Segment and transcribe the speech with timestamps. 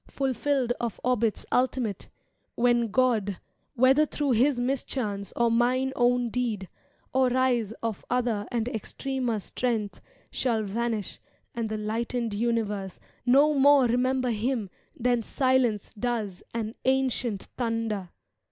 [0.09, 2.07] Fulfilled of orbits ultimate,
[2.55, 3.37] when God,
[3.75, 6.67] Whether through His mischance or mine own deed,
[7.09, 11.19] ^^% Or rise of other and extremer Strength, '^^ Shall vanish
[11.53, 17.43] and the lightened universe ..^^^ No more remember Him than silence does '5'^^ An ancient
[17.55, 18.09] thunder.